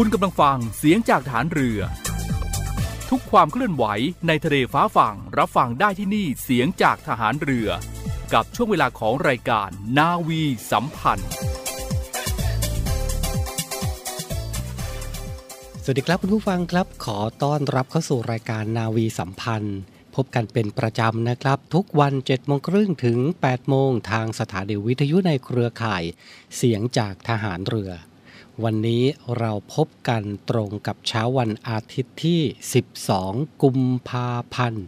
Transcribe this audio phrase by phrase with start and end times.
[0.00, 1.80] คุณกำลังฟังเสียงจากฐานเรือ
[3.10, 3.84] ทุกความเคลื่อนไหว
[4.26, 7.68] ในทะเลฟ้าฝั่งรับฟังได้ที่นี่เสียงจากทหารเรือ
[8.34, 11.30] กับช่วงเวลาของรายการนาวีสัมพันธ์
[15.84, 19.78] สวัสดีครับคุณผู้ฟังครับ ขอต้อนรับเข้าสู่รายการนาวีสัมพันธ์
[20.14, 26.04] พบกันเป็นประจำนะครับ ทุกวัน7โมงครึ่งถึง8โมงทางสถานีวิทยุในเครือข่าย
[26.56, 27.92] เสียงจากทหารเรือ
[28.64, 29.02] วันนี้
[29.38, 32.40] เราพบกันตรงกับเช้าวันอาทิตย์ที่
[33.02, 34.86] 12 กุมภาพันธ์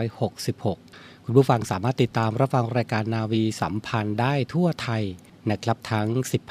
[0.00, 5.04] 2566 คุณผู้ฟังสามารถติดตามรับฟังรายการนาวีสัมพันธ์ได้ทั่วไทย
[5.50, 6.08] นะครับทั้ง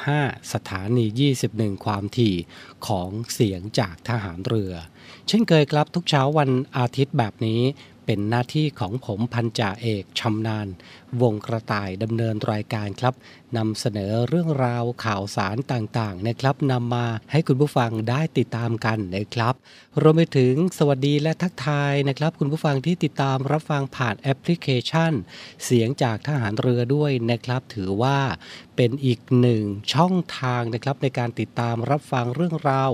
[0.07, 1.05] 15 สถานี
[1.43, 2.35] 21 ความถี่
[2.87, 4.73] ของเสียงจากทหารเรือ
[5.27, 7.61] เช่นเคยครับทุกเช้าวันอาทิตย์แบบนี้
[8.05, 10.67] เป็นหน้าที่ของผมพันจ่าเอกชำนาญ
[11.21, 13.13] วงกระต่ายดำเนินรายการครับ
[13.57, 19.53] นำเสนอเรื่องราวข่าวสารต่างๆนะครับนำมาให้คุณผู้ฟังได้ติดตามกันนะครับ
[20.01, 25.13] รวมไปถึงสวัสดีและทักทายนะครับ คุณผู้ฟังที่ติดตามรับฟังผ่านแอปพลิเคชัน
[25.65, 28.19] เสียงจากทหารเรือด้วยนะครับ ถือว่า
[28.75, 29.63] เป็นอีกหนึ่ง
[29.93, 32.91] ช่องทางนะครับในการติดตามรับฟังเรื่องราว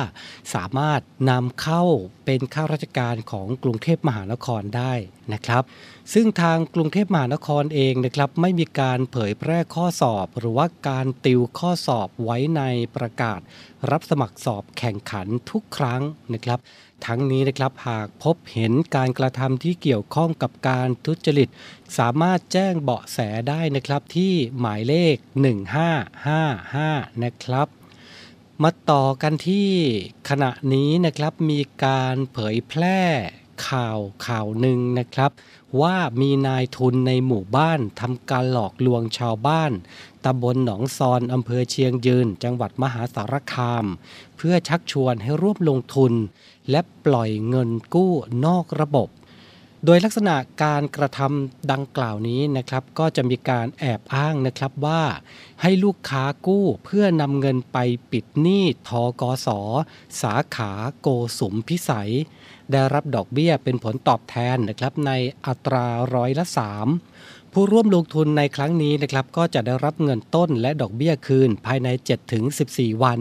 [0.53, 1.83] สามารถนำเข้า
[2.25, 4.93] เป็นข้าราชการของกรุงเทพมหานครได้
[5.33, 5.63] นะครับ
[6.13, 12.61] ซึ่งทางกรุงเทพมหานครเองนะครับไม่มีการเผยแพร่ข้อสอบ หรือว่าการติวข้อสอบไว้ใน
[12.95, 13.39] ประกาศ
[13.91, 16.01] รับสมัครสอบแข่งขันทุกครั้ง
[16.33, 16.59] นะครับ
[17.05, 21.49] ทั้งนี้นะครับหากพบเห็นการกระทำที่เกี่ยวข้องกับการทุจริต
[21.97, 23.17] สามารถแจ้งเบาะแส
[23.49, 25.15] ได้นะครับที่หมายเลข
[26.39, 27.67] 1555 นะครับ
[28.63, 29.69] มาต่อกันที่
[30.29, 33.01] ขณะนี้นะครับมีการเผยแพร่
[33.69, 35.31] ข่าวข่าวหนึ่งนะครับ
[35.81, 39.71] ว่ามีนายทุนในหมู่บ้านทำการหลอกลวงชาวบ้าน
[40.25, 43.85] ตำบลหนองซอนอำเภอเชียงยืน จังหวัดมหาสารคาม
[44.37, 46.13] เพื่อชักชวนให้ร่วมลงทุน
[46.69, 48.13] และปล่อยเงินกู้
[48.45, 49.09] นอกระบบ
[49.85, 55.03] โดยลักษณะการกระทำดังกล่าวนี้นะครับ ก็จะมีการแอบอ้างนะครับว่า
[55.61, 57.77] ให้ลูกค้ากู้เพื่อนำเงินไป
[58.11, 59.47] ปิดหนี้ทกส
[60.21, 60.71] สาขา
[61.01, 61.07] โก
[61.39, 62.11] สุมพิสัย
[62.71, 65.11] ได้รับดอกเบี้ยเป็นผลตอบแทนนะครับใน
[65.47, 66.45] อัตราร้อยละ
[67.01, 71.87] 3 ผู้ร่วมลงทุนในครั้งนี้นะครับก็จะได้รับเงินต้นและดอกเบี้ยคืนภายใน
[72.45, 73.19] 7-14 วัน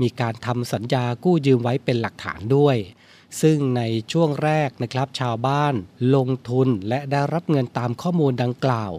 [0.00, 2.76] มีการทำสัญญากู้ยืมไว้เป็นหลักฐานด้วย
[3.40, 3.82] ซึ่งใน
[4.12, 5.74] ช่วงแรกนะครับชาวบ้าน
[6.14, 8.92] ลงทุนและได้รับเงินตามข้อมูลดังกล่าว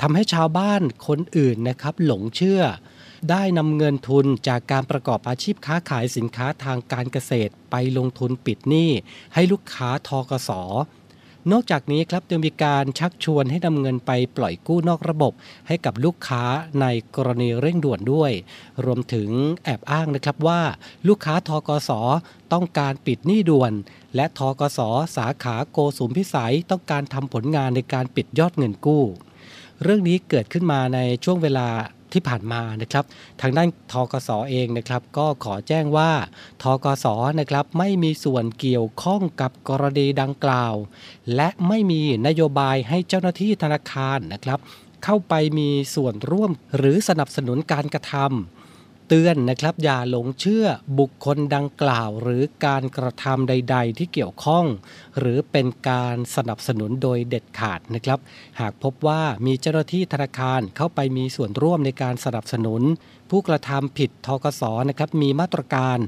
[0.00, 2.62] ทำให้ชาวบ้านคนอื่นนะครับหลงเชื่อ
[3.30, 8.90] ได้นำเงินทุนจากการประกอบอาชีพค้าขายสินค้าทางการเกษตรไปลงทุนปิดหนี้
[9.34, 10.50] ให้ลูกค้าทกส
[11.52, 15.32] นอกจากนี้ครับยังมีการชักชวนให้นำเงินไปปล่อยกู้นอกระบบ
[15.68, 16.44] ให้กับลูกค้า
[16.80, 16.86] ใน
[17.16, 18.32] กรณีเร่งด่วนด้วย
[18.84, 19.30] รวมถึง
[19.64, 20.60] แอบอ้างนะครับว่า
[21.08, 21.90] ลูกค้าทกส
[22.52, 23.72] ต้องการปิดหนี้ด่วน
[24.14, 24.80] และทกส
[25.16, 29.04] สาขาโกสุมพิสัยต้องการทำผลงานในการปิดยอดเงินกู้
[29.82, 31.68] เรื่องนี้เกิดขึ้นมาในช่วงเวลา
[32.14, 33.04] ที่ผ่านมานะครับ
[33.40, 36.10] ทางด้านทกสเองนะครับ ก็ขอแจ้งว่า
[36.62, 37.06] ทกส
[37.40, 40.74] นะครับไม่มีส่วนเกี่ยวข้องกับกรณีดังกล่าว
[41.34, 44.58] และไม่มีนโยบายให้เจ้าหน้าที่ธนาคารนะครับ
[45.04, 48.63] เข้าไปมีส่วนร่วมหรือสนับสนุนการกระทำ
[49.08, 50.66] เตือนนะครับอย่าหลงเชื่อ
[50.98, 54.64] บุคคลดังกล่าว หรือการกระทำใด ๆ ที่เกี่ยวข้อง
[55.18, 58.18] หรือเป็นการสนับสนุนโดยเด็ดขาดนะครับ
[58.60, 62.82] หากพบว่ามีเจ้าหน้าที่ธนาคารเข้าไปมีส่วนร่วมในการสนับสนุน
[63.30, 65.98] ผู้กระทำผิดทกสนะครับมีมาตรการ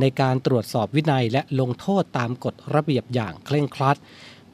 [0.00, 3.98] ในการตรวจสอบวินัยและลงโทษตามกฎระเบียบอย่างเคร่งครัด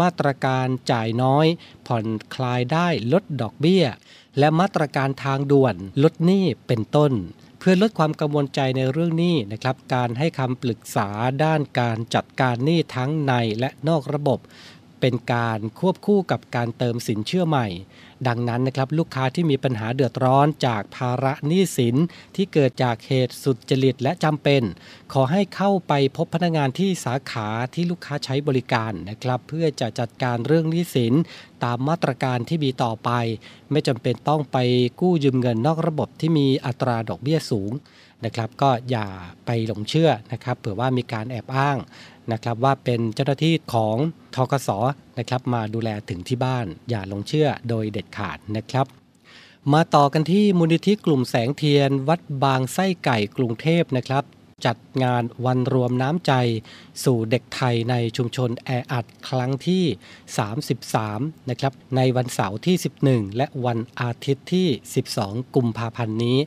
[0.00, 1.46] มาตรการจ่ายน้อย
[1.86, 3.84] ผ่อนคลายได้ลดดอกเบี้ย
[4.38, 7.12] และมาตรการทางด่วนลดหนี้เป็นต้น
[7.58, 11.08] เพื่อลดความกังวลใจในเรื่องหนี้นะครับ การให้คำปรึกษา
[11.44, 14.38] ด้านการจัดการหนี้ทั้งในและนอกระบบ
[15.00, 17.66] เป็นการควบคู่กับการเติมสินเชื่อใหม่
[18.28, 21.96] ดังนั้นนะครับลูกค้าที่มีปัญหาเดือดร้อนจากภาระหนี้สิน
[22.36, 24.62] ที่เกิดจากเหตุสุดจริตและจำเป็น
[25.12, 31.14] ขอให้เข้าไปพบพนักงานที่สาขาที่ลูกค้าใช้บริการนะครับ เพื่อจะจัดการเรื่องหนี้สิน
[31.64, 33.10] ตามมาตรการที่มีต่อไป
[33.70, 34.58] ไม่จำเป็นต้องไป
[35.00, 37.72] กู้ยืมเงินนอกระบบที่มีอัตราดอกเบี้ยสูง
[38.24, 39.08] นะครับ ก็อย่า
[39.46, 41.76] ไปหลงเชื่อนะครับเผื่อว่ามีการแอบอ้าง
[42.32, 43.96] นะครับว่าเป็นเจ้าหน้าที่ของ
[44.36, 44.68] ทกส
[45.18, 48.86] นะครับมาดูแลถึงที่บ้าน อย่าหลงเชื่อโดยเด็ดขาดนะครับ
[49.72, 54.24] มาต่อกันที่มูลนิธิกลุ่มแสงเทียน วัดบางไส้ไก่กรุงเทพนะครับ
[54.66, 56.32] จัดงานวันรวมน้ำใจ
[57.04, 59.84] สู่เด็กไทยในชุมชนแออัดครั้งที่
[60.66, 64.68] 33 นะครับ ในวันเสาร์ที่ 11 และวันอาทิตย์ที่
[65.12, 66.38] 12 กุมภาพันธ์นี้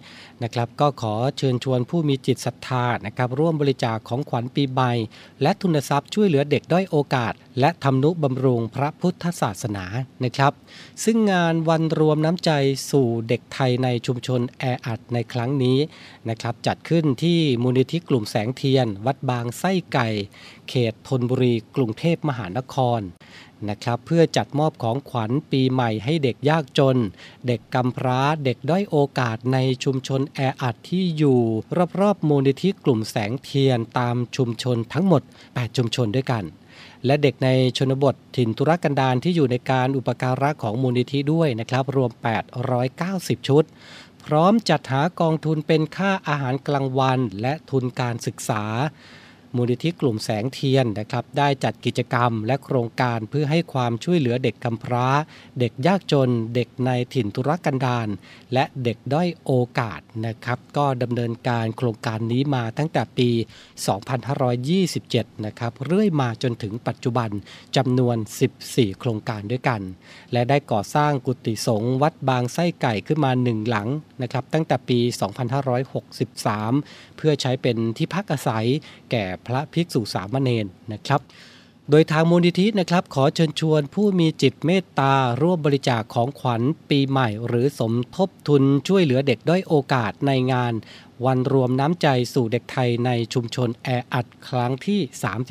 [0.43, 4.93] นะครับก็ขอเชิญชวนผู้มีจิตศรัทธานะครับร่วมบริจาคของขวัญปีใหม่
[5.41, 9.86] และทุนทรัพย์ช่วยเหลือเด็กด้อยโอกาส และทำนุบำรุงพระพุทธศาสนา
[10.24, 10.53] นะครับ
[11.03, 12.51] ซึ่งงานวันรวมน้ำใจ
[12.91, 15.77] สู่เด็กไทยในชุมชนแออัดในครั้งนี้
[16.29, 20.08] นะครับจัดขึ้นที่มูลนิธิกลุ่มแสงเทียน วัดบางไส้ไก่
[20.69, 23.01] เขตธนบุรีกรุงเทพมหานคร
[23.69, 26.97] นะครับเพื่อจัดมอบของขวัญปีใหม่ให้เด็กยากจน
[27.47, 31.39] เด็กกำพร้าเด็กด้อยโอกาสในชุมชนแออัดที่อยู่
[31.99, 36.43] รอบๆมูลนิธิกลุ่มแสงเทียนตามชุมชนทั้งหมด 8 ชุมชนด้วยกัน
[37.05, 42.11] และเด็กในชนบทถิ่นทุรกันดารที่อยู่ในการอุปการะของมูลนิธิด้วยนะครับ รวม
[42.79, 43.63] 890 ชุด
[44.25, 48.63] พร้อมจัดหากองทุนเป็นค่าอาหารกลางวันและทุนการศึกษา
[49.55, 55.07] มูลนิธิกลุ่มแสงเทียนนะครับได้จัดกิจกรรมและโครงการเพื่อให้ความช่วยเหลือเด็กกำพร้า
[55.59, 58.07] เด็กยากจน เด็กในถิ่นทุรกันดาร
[58.53, 63.29] และเด็กด้อยโอกาสนะครับก็ดำเนินการโครงการนี้มาตั้งแต่ปี
[64.57, 67.29] 2527 นะครับเรื่อยมาจนถึงปัจจุบัน
[67.75, 68.17] จำนวน
[68.57, 69.81] 14 โครงการด้วยกัน
[70.33, 73.87] และได้ก่อสร้างกุฏิสงฆ์วัดบางไส้ไก่ขึ้นมาหนึ่งหลัง
[74.21, 74.99] นะครับตั้งแต่ปี
[76.33, 78.67] 2563 เพื่อใช้เป็นที่พักอาศัย
[79.11, 81.22] แก่พระภิกษุสามเณรนะครับ
[81.89, 90.74] โดยทางมูลนิธินะครับ ขอเชิญชวนผู้มีจิตเมตตาร่วมบริจาคของขวัญปีใหม่ หรือสมทบทุนช่วยเหลือเด็กด้อยโอกาสในงาน
[91.25, 95.00] วันรวมน้ำใจสู่เด็กไทยในชุมชนแออัดครั้งที่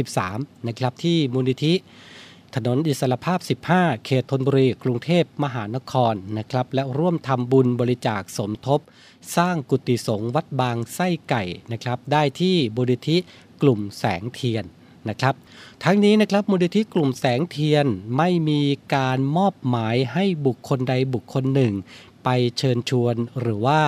[0.09, 1.75] 33 นะครับที่มูลนิธิ
[2.54, 3.38] ถนนอิสรภาพ
[3.73, 8.80] 15 เขตธนบุรี กรุงเทพมหานครนะครับ และร่วมทำบุญบริจาคสมทบ
[9.37, 11.42] สร้างกุฏิสงฆ์วัดบางไส้ไก่
[11.73, 13.16] นะครับ ได้ที่มูลนิธิ
[13.62, 14.64] กลุ่มแสงเทียน
[15.08, 15.34] นะครับ
[15.84, 17.86] ทั้งนี้นะครับมูลนิธิกลุ่มแสงเทียน
[18.16, 18.62] ไม่มี
[18.94, 21.74] การมอบหมายให้บุคคลใดบุคคลหนึ่ง
[22.24, 23.82] ไปเชิญชวนหรือว่า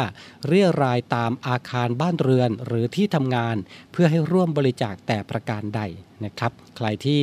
[0.47, 3.57] เรียรายตามอาคารบ้านเรือนหรือที่ทำงาน
[3.93, 5.83] เพื่อให้ร่วมบริจาคแต่ประการใด
[6.25, 7.23] นะครับใครที่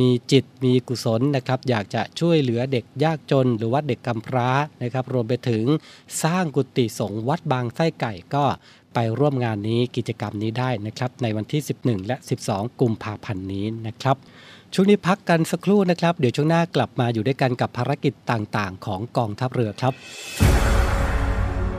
[0.00, 4.50] มีจิตมีกุศลนะครับอยากจะช่วยเหลือเด็กยากจน หรือว่าเด็กกำพร้า
[4.82, 5.64] นะครับรวมไปถึง
[6.22, 8.44] สร้างกุฏิสงฆ์วัดบางไส้ไก่ก็
[8.94, 12.16] ไปร่วมงานนี้กิจกรรมนี้ได้นะครับในวันที่ 11 และ
[12.48, 14.16] 12 กุมภาพันธ์นี้นะครับ
[14.74, 19.94] ช่วงนี้พักกันสักครู่นะครับ เดี๋ยวช่วงหน้ากลับมาอยู่ด้วยกันกับภารกิจต่างๆ ของกองทัพเรือครับ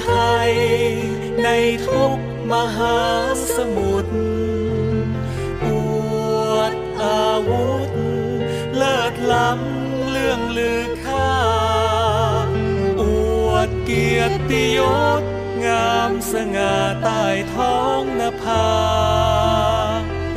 [0.00, 0.10] ไท
[0.48, 0.52] ย
[1.44, 1.48] ใน
[1.88, 2.18] ทุก
[2.52, 2.98] มหา
[3.54, 4.14] สมุทร
[5.64, 5.66] อ
[6.52, 7.90] วดอาวุธ
[8.76, 11.32] เลิศล้ำเรื่องลือค่า
[13.00, 13.02] อ
[13.48, 14.80] วดเกียรติย
[15.20, 15.22] ศ
[15.66, 17.24] งามสง่าใต้
[17.54, 18.68] ท้องนภา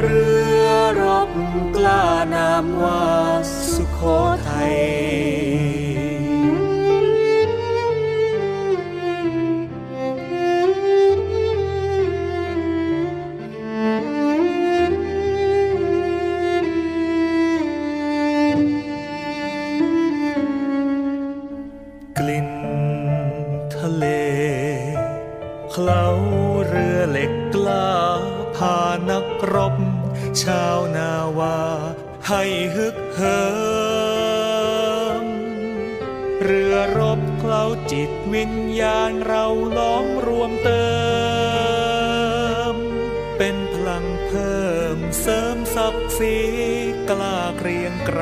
[0.01, 0.27] เรื
[0.65, 0.67] อ
[1.01, 1.31] รบ
[1.75, 3.05] กล้านามว่า
[3.73, 39.45] สุโขารเรา
[39.77, 40.85] ล้อมรวมเติ
[42.73, 42.75] ม
[43.37, 46.37] เป็นพลังเพิ่มเสริมศักดิ์ศรี
[47.09, 48.21] กล้าเกรียงไกร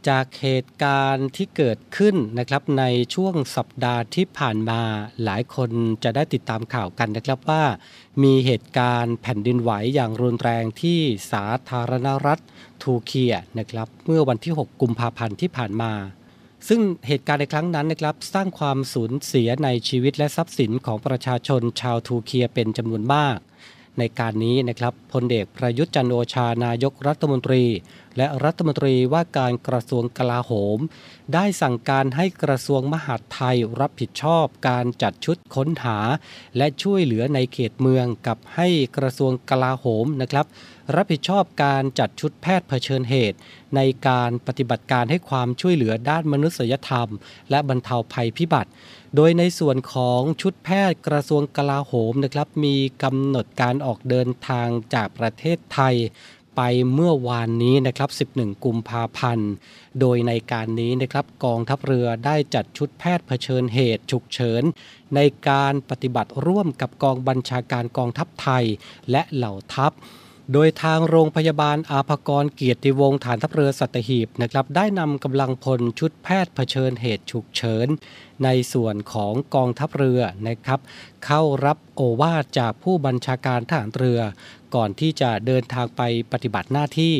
[0.10, 2.84] จากเหตุการณ์ที่เกิดขึ้นนะครับใน
[3.16, 4.82] ช่วงสัปดาห์ที่ผ่านมา
[5.24, 5.70] หลายคน
[6.04, 7.64] จะได้ติดตามข่าวกันนะครับว่า
[8.24, 11.00] มีเหตุการณ์แผ่นดินไหวอย่างรุนแรงที่
[11.32, 12.40] สาธารณรัฐ
[12.82, 15.94] ทูเคียนะครับเมื่อวันที่ 6 กุมภาพันธ์ที่ผ่านมา
[16.68, 23.38] ซึ่งเหตุการณ์ในครั้งนั้นนะครับสร้างความสูญเสียในชีวิตและทรัพย์สินของประชาชนชาวทูเคียเป็นจำนวนมาก
[24.00, 27.64] ในการนี้นะครับพลเอกประยุทธ์จันโอชานายกรัฐมนตรี
[28.18, 30.80] และรัฐมนตรีว่าการกระทรวงกลาโหม
[31.34, 36.00] ได้สั่งการให้กระทรวงมหาดไทยรับผิดชอบการจัดชุดค้นหา
[36.58, 40.46] และช่วยเหลือในเขตเมืองกับให้กระทรวงกลาโหมนะครับ
[40.96, 43.38] รับผิดชอบการจัดชุดแพทย์เผชิญเหตุ
[43.76, 47.10] ในการปฏิบัติการให้ความช่วยเหลือด้านมนุษยธรรม
[47.50, 48.70] และบรรเทาภัยพิบัติ
[49.16, 55.96] โดยในส่วนของชุดแพทย์กระทรวงกลาโหมนะครับ มีกำหนดการออกเดินทางจากประเทศไทย
[56.56, 56.62] ไป
[56.94, 59.52] เมื่อวานนี้นะครับ 11 กุมภาพันธ์
[60.00, 64.64] โดยในการนี้นะครับกองทัพเรือได้จัดชุดแพทย์เผชิญเหตุฉุกเฉิน
[65.16, 68.66] ในการปฏิบัติร่วมกับกองบัญชาการกองทัพไทย
[69.12, 69.92] และเหล่าทัพ
[70.52, 77.88] โดยทางโรงพยาบาลอาภกรเกียรติวงศ์ฐานทัพเรือสัตหีบนะครับได้นำกำลังพลชุดแพทย์เผชิญเหตุฉุกเฉิน
[78.44, 80.80] ในส่วนของกองทัพเรือนะครับ
[81.26, 84.20] เข้ารับโอวาทจากผู้บัญชาการทหารเรือ
[84.76, 86.02] ก่อนที่จะเดินทางไป
[86.32, 87.16] ปฏิบัติหน้าที่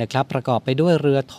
[0.00, 1.36] นะครับประกอบไปด้วยเรือโท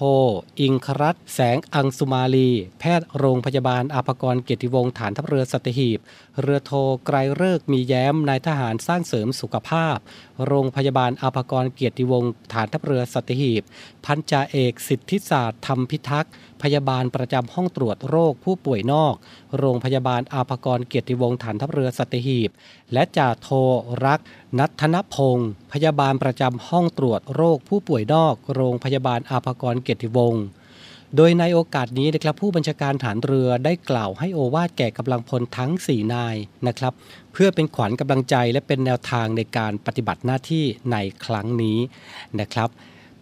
[0.60, 6.00] อิงครัตแสงอังสุมาลี แพทย์โรงพยาบาลอาภกรเกียรติวงศ์ฐานทัพเรือสัตหีบ
[6.42, 6.72] เรือโท
[7.06, 9.98] ไกรเลิกมีแย้มนายทหารสร้างเสริมสุขภาพ
[10.45, 13.63] โรงพยาบาลอาภากรเกียรติวงศ์ฐานทัพเรือสัตหีบ
[14.06, 19.15] พันจ่าเอกสิทธิศาสตร์ธรรมพิทักษ์ พยาบาลประจำห้องตรวจโรคผู้ป่วยนอก
[19.58, 22.50] โรงพยาบาลอาภากรเกียรติวงศ์ฐานทัพเรือสัตหีบ
[22.93, 23.50] และจ่าโท
[24.06, 24.19] รัก
[24.60, 30.43] นัทนพงศ์พยาบาลประจำห้องตรวจโรคผู้ป่วยนอก โรงพยาบาลอาภากรเกียรติวงศ์
[31.15, 36.36] โดยในโอกาสนี้นะครับผู้บัญชาการฐานเรือได้กล่าวให้โอวาทแก่กำลังพลทั้ง 4 นาย
[36.68, 36.94] นะครับ
[37.34, 41.80] เพื่อเป็นขวัญกำลังใจและเป็นแนวทางในการปฏิบัติหน้าที่ในครั้งนี้
[42.39, 42.70] นะครับ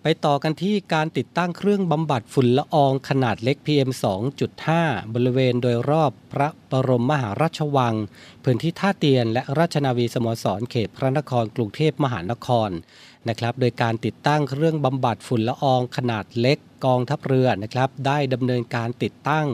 [0.06, 3.90] ไปต่อกันที่การติดตั้งเครื่องบำบัดฝุ่นละอองขนาดเล็ก PM
[4.52, 7.96] 2.5 บริเวณโดยรอบพระบรมมหาราชวัง
[8.44, 12.70] พื้นที่ท่าเตียนและราชนาวีสโมสรเขตพระนครกรุงเทพมหานคร
[13.30, 19.48] นะครับโดยการติดตั้งเครื่องบำบัดฝุ่นละอองขนาดเล็กกองทัพเรือนะครับได้ดำเนินการติดตั้ง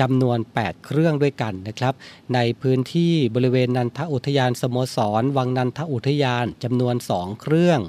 [0.00, 1.94] จำนวน 8 เครื่องด้วยกันนะครับ
[2.34, 7.80] ในพื้นที่บริเวณนันทอุทยานสโมสร วังนันทอุทยานจำนวน 2 เครื่อง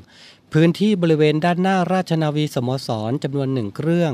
[0.57, 4.13] พื้นที่บริเวณด้านหน้าราชนาวีสโมสรจำนวนหนึ่งเครื่อง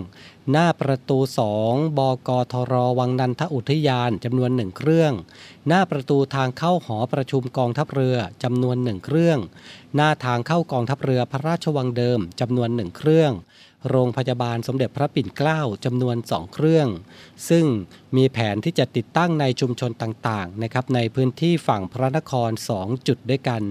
[0.52, 1.18] หน้าประตู
[1.58, 5.14] 2 บกทรวังนันทอุทยานจำนวนหนึ่งเครื่อง
[5.68, 9.40] หน้าประตูทางเข้าหอประชุมกองทัพเรือจำนวนหนึ่งเครื่อง
[9.96, 13.32] หน้าทางเข้ากองทัพเรือพระราชวังเดิมจำนวนหนึ่งเครื่อง
[13.90, 16.88] โรงพยาบาลสมเด็จพระปิ่นเกล้าจำนวน 2 เครื่อง
[17.50, 17.66] ซึ่ง
[18.18, 23.62] มีแผนที่จะติดตั้งในชุมชนต่างๆนะครับในพื้นที่ฝั่งพระนคร 2 จุดด้วยกัน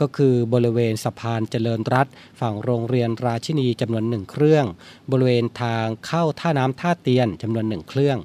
[0.00, 2.06] ก็คือบริเวณสะพานเจริญรัต
[2.40, 4.64] ฝั่งโรงเรียนราชินีจำนวนหนึ่งเครื่อง
[5.10, 8.18] บริเวณทางเข้าท่าน้ำท่าเตียนจำนวนหนึ่งเครื่อง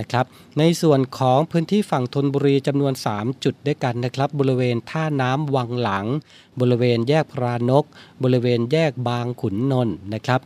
[0.00, 0.26] นะครับ
[0.58, 6.06] ในส่วนของพื้นที่ฝั่งธนบุรีจำนวน 3 จุดด้วยกันนะครับบริเวณท่าน้ำวังหลัง
[6.60, 7.84] บริเวณแยกพรานก
[8.22, 10.42] บริเวณแยกบางขุนนนท์นะครับ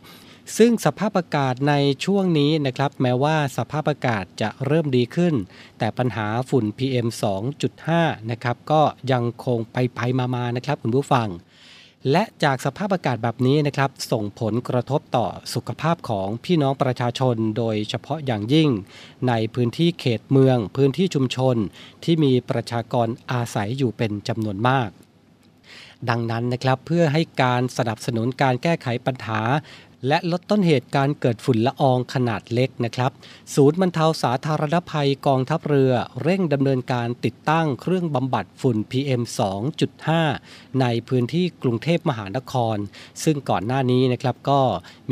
[0.56, 5.34] ซึ่งสภาพอากาศในช่วงนี้นะครับ แม้ว่าสภาพอากาศจะเริ่มดีขึ้น
[5.78, 7.06] แต่ปัญหาฝุ่น PM
[7.68, 8.82] 2.5 นะครับ ก็
[9.12, 11.28] ยังคงไปไปมามานะครับคุณผู้ฟัง
[12.10, 18.68] และจากสภาพอากาศแบบนี้นะครับ ส่งผลกระทบต่อสุขภาพของพี่น้องประชาชน โดยเฉพาะอย่างยิ่ง
[19.28, 21.56] ในพื้นที่เขตเมือง พื้นที่ชุมชน
[22.04, 24.90] ที่มีประชากรอาศัยอยู่เป็นจำนวนมาก
[26.10, 29.40] ดังนั้นนะครับเพื่อให้การสนับสนุนการแก้ไขปัญหา
[30.06, 33.12] และลดต้นเหตุการเกิดฝุ่นละอองขนาดเล็กนะครับ
[33.54, 39.22] ศูนย์บรรเทาสาธารณภัยกองทัพเรือ เร่งดำเนินการติดตั้งเครื่องบำบัดฝุ่น PM
[40.00, 42.76] 2.5 ในพื้นที่กรุงเทพมหานคร
[43.24, 44.60] ซึ่งก่อนหน้านี้นะครับก็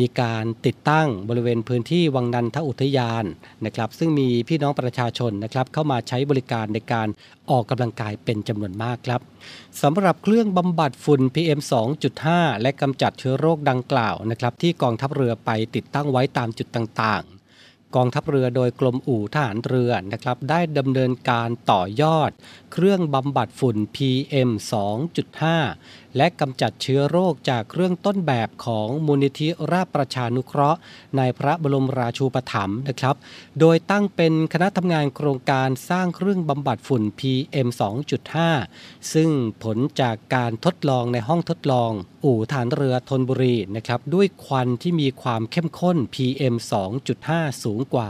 [0.00, 3.24] มีการติดตั้งบริเวณพื้นที่วังนันทอุทยาน
[3.64, 7.08] นะครับ ซึ่งมีพี่น้องประชาชนนะครับเข้ามาใช้บริการในการ
[7.50, 9.20] ออกกำลังกายเป็นจำนวนมากครับ
[9.82, 11.60] สำหรับเครื่องบำบัดฝุ่น PM
[12.10, 17.36] 2.5 และกำจัดเชื้อโรคดังกล่าวนะครับที่กองทัพเรือไปติดตั้งไว้ตามจุดต่างๆ
[17.96, 22.30] กองทัพเรือโดยกรมอู่ทหารเรือนะครับได้ดำเนินการต่อยอด
[22.72, 24.50] เครื่องบำบัดฝุ่น PM
[25.50, 30.78] 2.5 และกำจัดเชื้อโรคจากเครื่องต้นแบบของมูลนิธิราชประชานุเคราะห์
[31.16, 33.16] ในพระบรมราชูปถัมภ์นะครับ
[33.60, 37.68] โดยตั้งเป็นคณะทำงานโครงการสร้างเครื่องบำบัดฝุ่น PM
[38.40, 39.30] 2.5 ซึ่ง
[39.62, 41.90] ผลจากการทดลองในห้องทดลอง
[42.24, 46.54] อู่ฐานเรือธนบุรีนะครับด้วยควันที่มีความเข้มข้น PM
[47.08, 48.08] 2.5 สูงกว่า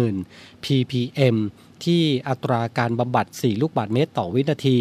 [0.00, 1.36] 60,000 ppm
[1.84, 4.78] ที่อัตราการบำบัด 4 ลูกบาศก์เมตรต่อวินาที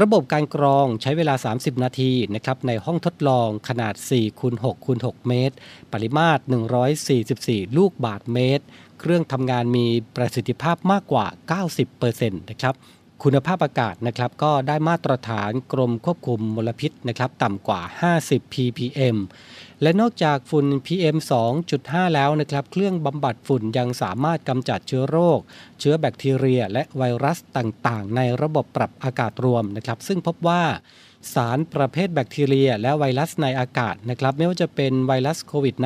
[0.00, 5.54] ระบบการกรองใช้เวลา 30 นาทีนะครับในห้องทดลองขนาด4คูณ6คูณ6เมตร
[5.92, 6.42] ปริมาตร
[7.08, 8.64] 144 ลูกบาทเมตร
[9.00, 11.26] เครื่องทำงานมีประสิทธิภาพมากกว่า
[11.88, 12.74] 90%นะครับ
[13.22, 17.80] คุณภาพอากาศนะครับก็ได้มาตรฐานกรมควบคุมมลพิษนะครับต่ำกว่า
[18.18, 19.16] 50 ppm
[19.82, 21.16] และนอกจากฝุ่น PM
[21.66, 25.40] 2.5 แล้วนะครับเครื่องบำบัดฝุ่นยังสามารถกำจัดเชื้อโรค
[25.80, 30.62] เชื้อแบคทีเรีย และไวรัสต่างๆ ในระบบปรับอากาศรวมนะครับ ซึ่งพบว่า
[31.34, 35.76] สารประเภทแบคทีเรีย และไวรัสในอากาศนะครับไม่ว่าจะเป็นไวรัสโควิด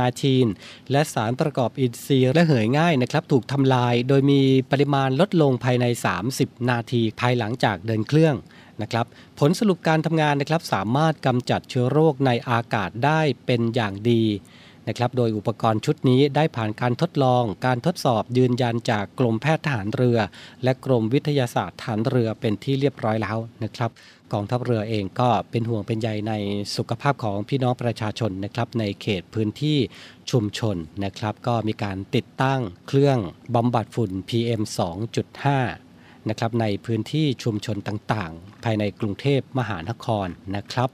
[0.40, 5.87] -19 และสารประกอบอินทรีย์และเหยง่ายนะครับถูกทำลายโดยมีปริมาณลดลงภายใน
[6.26, 8.37] 30 นาทีภายหลังจากเดินเครื่อง
[8.82, 9.06] นะครับ
[9.38, 14.24] ผลสรุปการทำงานนะครับสามารถกำจัดเชื้อโรคในอากาศได้เป็นอย่างดี
[14.88, 20.18] นะครับโดยอุปกรณ์ชุดนี้ได้ผ่านการทดลอง การทดสอบยืนยันจากกรมแพทย์ทหารเรือ
[20.64, 23.90] และกรมวิทยาศาสตร์ฐานเรือเป็นที่เรียบร้อยแล้วนะครับ
[24.32, 26.32] กองทัพเรือเองก็เป็นห่วงเป็นใยใน
[26.76, 29.78] สุขภาพของพี่น้องประชาชนนะครับในเขตพื้นที่
[30.30, 33.18] ชุมชนนะครับก็มีการติดตั้งเครื่อง
[33.54, 34.62] บำบัดฝุ่น PM
[35.26, 35.86] 2.5
[36.28, 40.90] นะครับในพื้นที่ชุมชนต่างๆ ภายในกรุงเทพมหานครนะครับ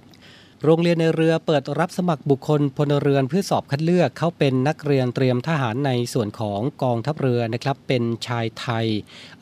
[0.65, 8.87] โรงเรียนในเรือเปิดรับสมัครบุคคลพลเรือนเพื่อสอบคัดเลือกเข้าเป็นนักเรียนเตรียมทหารในส่วนของกองทัพเรือนะครับเป็นชายไทย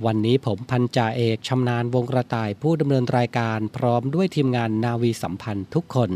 [0.06, 6.10] วันนี้ผมพันจ่าเอกชำนาญวงกระต่ายผู้ดำเนินรายการพร้อมด้วยทีมงานนาวีสัมพันธ์ทุกคน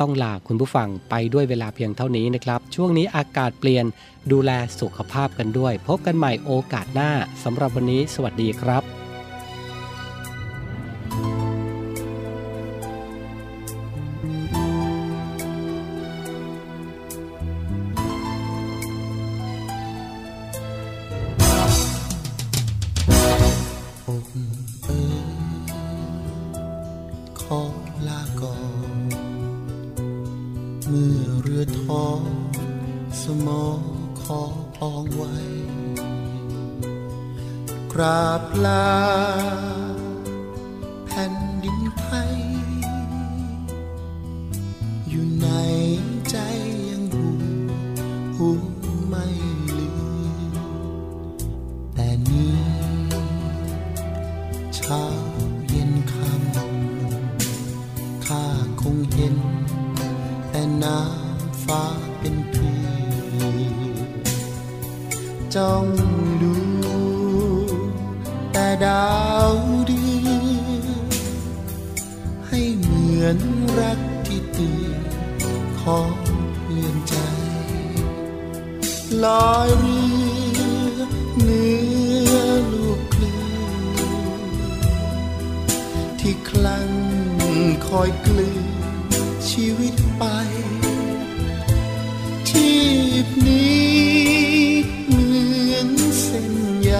[0.00, 3.84] ต้องลาคุณผู้ฟังไปด้วยเวลาเพียงเท่านี้นะครับ ช่วงนี้อากาศเปลี่ยน
[4.32, 7.10] ดูแลสุขภาพกันด้วย พบกันใหม่โอกาสหน้า
[7.44, 8.97] สำหรับวันนี้ สวัสดีครับ
[54.88, 55.06] ช้า
[55.68, 58.44] เย็นค่ำข้า
[58.80, 59.36] คงเห็น
[60.50, 61.84] แต่น้ำฟ้า
[62.18, 62.80] เป็นพี่
[65.54, 65.86] จ้อง
[66.42, 66.54] ดู
[68.52, 69.12] แต่ดา
[69.50, 69.52] ว
[69.86, 70.98] เดีอน
[72.48, 73.38] ให้เหมือน
[73.78, 75.00] รักที่ตื่น
[75.80, 76.12] ของ
[76.62, 77.16] เพื่อนใจ
[79.24, 79.97] ลอยเรื
[87.88, 88.66] คอยกลืน
[89.50, 90.24] ชีวิตไป
[92.48, 92.72] ชี
[93.24, 93.88] พนี้
[95.06, 95.32] เหมื
[95.72, 95.88] อน
[96.22, 96.94] เส้นใย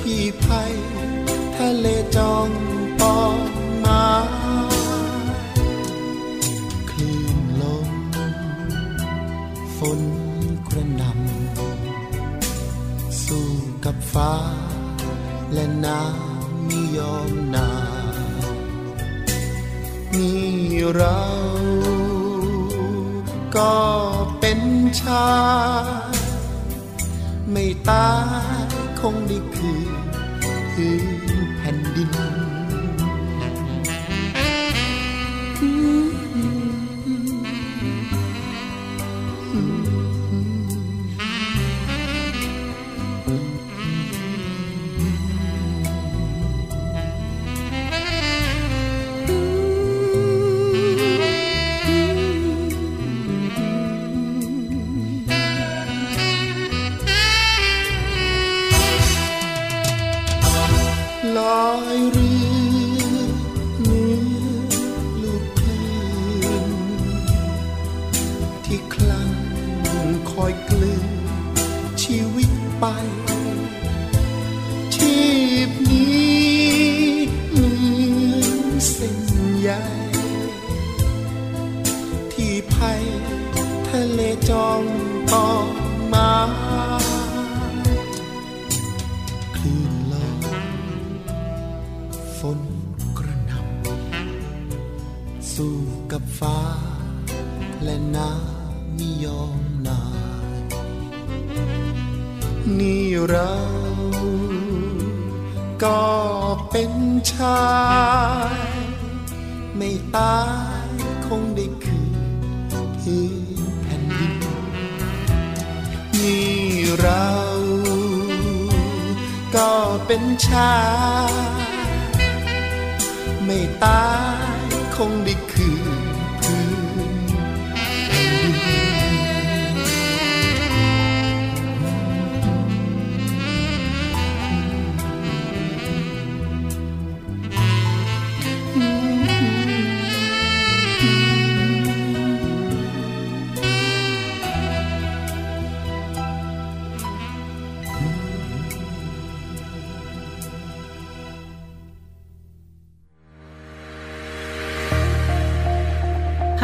[0.00, 0.46] ที่ไพ
[1.56, 1.86] ทะเล
[2.16, 2.50] จอง
[3.00, 3.38] ปอง
[3.84, 4.06] มา
[6.90, 7.90] คลื่นลม
[9.76, 10.00] ฝน
[10.68, 13.48] กระนำสู้
[13.84, 14.34] กับฟ้า
[15.52, 17.93] และน้ำไม่ยอมนา
[20.18, 20.32] มี
[20.94, 21.20] เรา
[23.56, 23.74] ก็
[24.40, 24.60] เป็น
[25.00, 25.26] ชา
[27.50, 28.10] ไม่ตา
[28.66, 28.68] ย
[29.00, 31.13] คงได้คืน